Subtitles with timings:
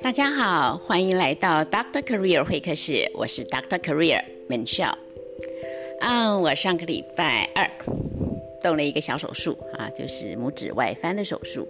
[0.00, 4.94] 大家好，欢迎来到 Doctor Career 会客室，我是 Doctor Career Michelle。
[6.00, 7.70] 啊，我上个礼拜二
[8.62, 11.68] 动了一个小手术啊，就是拇指外翻的手术。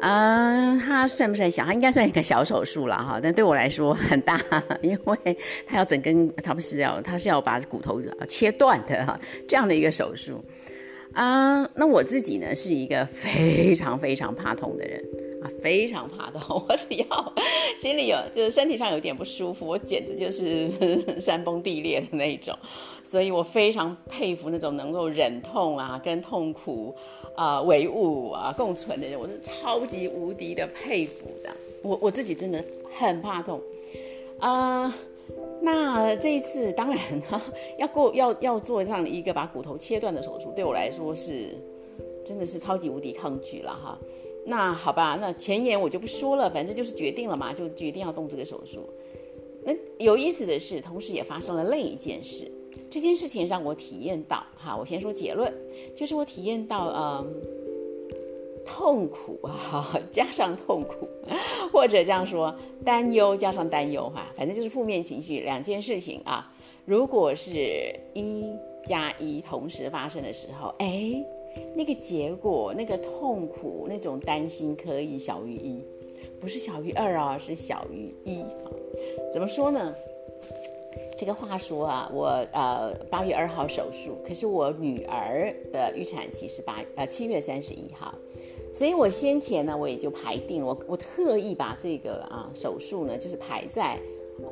[0.00, 1.64] 嗯，它算不算小？
[1.64, 4.40] 它应该算一个小手术了哈，但对我来说很大，
[4.82, 5.36] 因为
[5.66, 10.44] 它要整根，它不是要，它是要把骨头切断的哈，这样的一个手术。
[11.12, 15.02] 啊，那我自己呢是一个非常非常怕痛的人
[15.42, 16.62] 啊，非常怕痛。
[16.68, 17.32] 我只要
[17.78, 20.68] 心里有，就是身体上有点不舒服，我简直就是
[21.20, 22.54] 山崩地裂的那种。
[23.02, 26.94] 所以我非常佩服那种能够忍痛啊，跟痛苦
[27.34, 31.50] 啊为物啊共存的人，我是超级无敌的佩服的。
[31.82, 32.62] 我我自己真的
[32.92, 33.60] 很怕痛
[34.38, 34.94] 啊。
[35.60, 37.42] 那这一次当然哈，
[37.78, 41.56] 要过要要做这样一个把骨头切断的手术，对我来说是
[42.24, 43.98] 真的是超级无敌抗拒了哈。
[44.44, 48.88] 那好吧，那前言我就不说了，反正就是决定了嘛，就决定要动这个手术。
[49.64, 52.50] 那有意思的是，同时也发生了另一件事，
[52.88, 55.52] 这件事情让我体验到哈，我先说结论，
[55.96, 57.65] 就是我体验到嗯。
[58.76, 61.08] 痛苦啊，加上痛苦，
[61.72, 66.52] 或者这样说，担忧加上担忧哈，反正就是负面情绪两件事情啊。
[66.84, 68.52] 如果是一
[68.86, 71.24] 加一同时发生的时候，哎，
[71.74, 75.82] 那个结果，那个痛苦，那种担心可以小于一，
[76.38, 78.44] 不是小于二啊，是小于一。
[79.32, 79.94] 怎么说呢？
[81.16, 88.14] 这个话说啊，我呃八月二号手术，可是我女儿的预产期是八呃七月三十一号。
[88.76, 93.98] 所以我先前呢，我也就排定，我我特意把这个啊手术呢，就是排在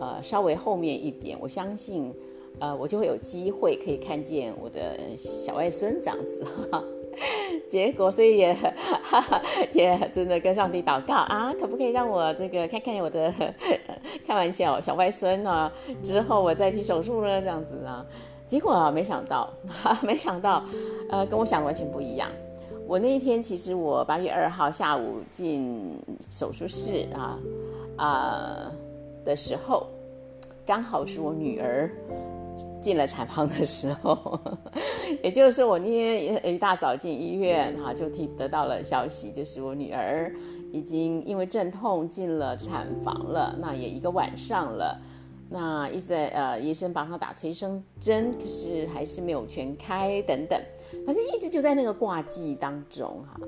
[0.00, 1.36] 呃稍微后面一点。
[1.38, 2.10] 我相信，
[2.58, 6.82] 呃，我就会有机会可以看见我的小外孙这样子哈。
[7.68, 9.42] 结果，所以也哈哈
[9.74, 13.30] 也真的跟上帝祷告啊，可不可以让我这个看看我的
[14.26, 15.70] 开玩笑小外孙呢？
[16.02, 18.02] 之后我再去手术呢，这样子啊。
[18.46, 20.64] 结果啊，没想到，哈没想到，
[21.10, 22.30] 呃，跟我想的完全不一样。
[22.86, 27.38] 我那一天其实我八月二号下午进手术室啊
[27.96, 28.72] 啊
[29.24, 29.86] 的时候，
[30.66, 31.90] 刚好是我女儿
[32.82, 34.38] 进了产房的时候，
[35.24, 40.30] 也就是我那天一大早进医院哈，就听得到了消息，就是我女儿
[40.70, 45.00] 已经因为阵痛进了产房了，那也一个晚上了。
[45.48, 50.60] 那一直在呃，医生帮他打催生针，可是还是没有全开等等，
[51.06, 53.40] 反正一直就在那个挂记当中哈。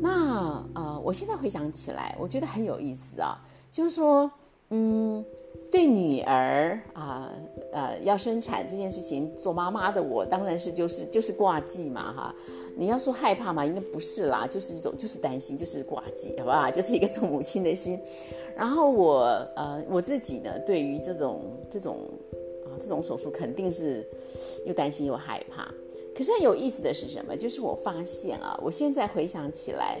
[0.00, 3.38] 那呃，我现在回想起来，我觉得很有意思啊，
[3.70, 4.30] 就是说，
[4.70, 5.24] 嗯。
[5.70, 7.28] 对女儿啊，
[7.72, 12.34] 呃，要生产这件事情，做妈妈的我当然是就是就是挂记嘛哈。
[12.76, 16.70] 你要说害怕嘛，应该不是啦，就是一种就是担心，就是挂记，好不好？
[16.70, 17.98] 就是一个做母亲的心。
[18.56, 19.22] 然后我
[19.56, 22.08] 呃我自己呢，对于这种这种
[22.64, 24.06] 啊这种手术，肯定是
[24.64, 25.68] 又担心又害怕。
[26.16, 27.36] 可是很有意思的是什么？
[27.36, 29.98] 就是我发现啊，我现在回想起来，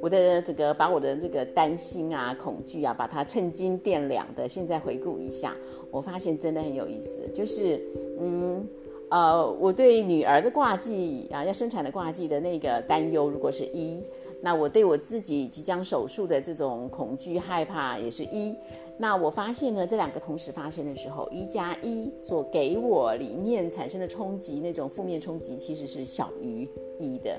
[0.00, 5.56] 我的这个把我的这个担心啊、恐惧啊，把它称斤掂两的，现在回顾一下，
[5.90, 7.20] 我发现真的很有意思。
[7.32, 7.80] 就是，
[8.20, 8.68] 嗯，
[9.08, 14.02] 呃，我对女儿的挂记啊，要生产的挂记的那个担忧，如果是一，
[14.44, 18.54] 那我对我自己即将手术的这种恐惧害怕也是一。
[18.98, 26.68] 那我发现呢，这两个同时发生的时候，一加一所给我里面产生的冲击，那种负面冲击其实是小于
[27.00, 27.34] 一的。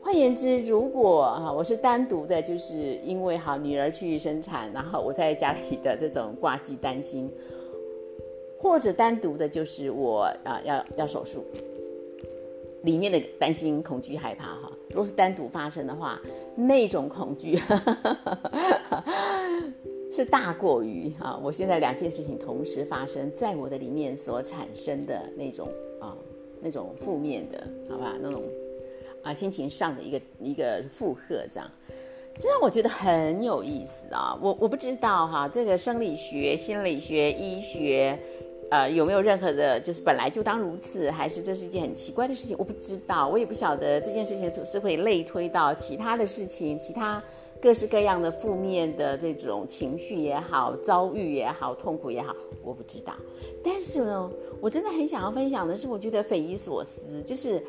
[0.00, 7.28] 换言之，如果啊我是单独的，就是因为好女儿去生产，然后我在家里的这种挂机担心，
[8.56, 11.44] 或者单独的就是我啊要要手术，
[12.86, 16.18] 里面的担心、恐惧、害怕哈，如果是单独发生的话，
[16.54, 17.58] 那种恐惧。
[20.12, 21.38] 是大过于啊！
[21.42, 25.68] 我现在两件事情同时发生在我的里面所产生的那种
[26.00, 26.16] 啊，
[26.58, 28.14] 那种负面的，好吧？
[28.22, 28.42] 那种
[29.22, 31.70] 啊，心情上的一个一个负荷，这样，
[32.38, 34.38] 这让我觉得很有意思啊！
[34.40, 38.18] 我我不知道哈，这个生理学、心理学、医学，
[38.70, 42.56] 呃，有没有任何的，就是本来就当如此，还是这是一件很奇怪的事情？
[42.58, 47.22] 我不知道，我也不晓得这件事情是会类推到其他的事情，其他。
[47.58, 53.14] 各式各样的负面的这种情绪也好，遭遇也好，痛苦也好，我不知道。
[53.64, 54.30] 但是呢，
[54.60, 57.60] 我真的很想要分享的是，我觉得匪夷所思，就是，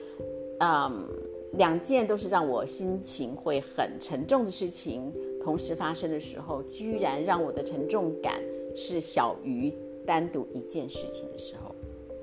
[0.59, 1.07] 嗯，
[1.53, 5.11] 两件都是让我心情会很沉重的事情
[5.41, 8.41] 同时发生的时候，居然让我的沉重感
[8.75, 9.73] 是小于
[10.07, 11.75] 单独一件事情的时候，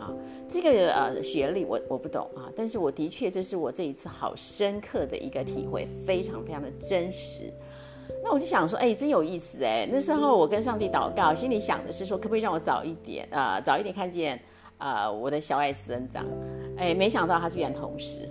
[0.03, 0.13] 啊。
[0.47, 7.53] 这个呃学历我我不懂啊，但是我的确这是我这一次好深刻的一个体会，非常非常的真实。
[8.23, 9.89] 那我就想说，哎，真有意思哎。
[9.91, 14.41] 那时候我跟上帝祷告，心里想的是说，可不可以让我早一点啊，早一点看见
[14.79, 16.25] 啊我的小爱生长。
[16.76, 18.29] 哎，没想到他居然同时，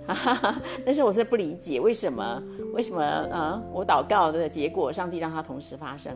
[0.86, 2.42] 但是我是不理解为什么，
[2.74, 3.62] 为什么啊？
[3.72, 6.16] 我祷告的结果，上帝让他同时发生。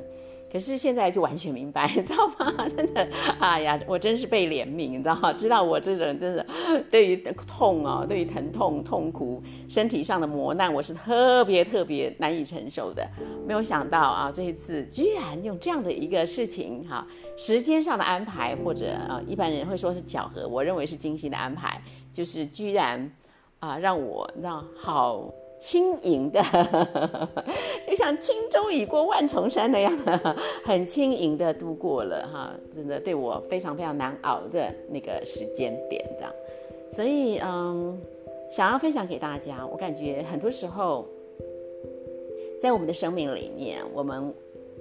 [0.50, 2.66] 可是现在就完全明白， 你知道吗？
[2.70, 3.06] 真的，
[3.38, 5.34] 哎呀，我真是被怜悯，你知道吗？
[5.34, 6.46] 知道我这种真的
[6.90, 13.06] 对于痛啊，对于疼痛、痛苦、身体上的磨难，我是特别特别难以承受的。
[13.46, 21.82] 没有想到啊，这一次居然用这样的一个事情，哈，时间上的安排，或者啊，一般人会说是巧合，我认为是精心的安排，
[22.18, 23.12] 就是居然
[23.60, 25.32] 啊，让我你知道好。
[25.60, 26.40] 轻盈的，
[27.84, 36.32] 就像轻舟已过万重山那样的，很轻盈的度过了哈，真的对我非常非常难熬的那个时间点，这样，
[36.92, 38.00] 所以嗯，
[38.52, 41.08] 想要分享给大家，我感觉很多时候，
[42.62, 44.32] 在我们的生命里面，我们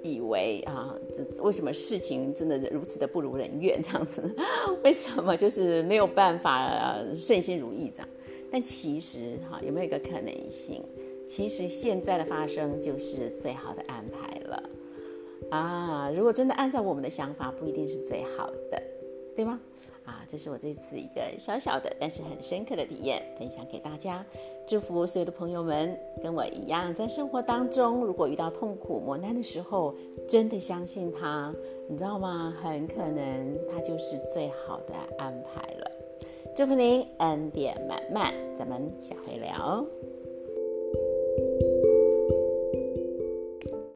[0.03, 4.23] 以为啊，这为什么事情真的如此的不如人愿这样子？
[4.83, 8.07] 为什么就是没有办法顺心如意这样？
[8.51, 10.83] 但其实哈，有没有一个可能性？
[11.27, 14.63] 其实现在的发生就是最好的安排了
[15.49, 16.09] 啊！
[16.15, 18.81] 如果真的按照我们的想法，不一定是最好的，
[19.35, 19.59] 对吗？
[20.27, 24.25] 这是我这次一个小小的，但是很深刻的体验，分享给大家。
[24.67, 29.95] 祝福所有的朋友们跟我一样，在生活当中，如果遇到痛苦磨难的时候，
[30.27, 31.53] 真的相信他，
[31.87, 32.53] 你知道吗？
[32.61, 35.91] 很可能他就是最好的安排了。
[36.55, 39.85] 祝福您恩典满满，咱们下回聊。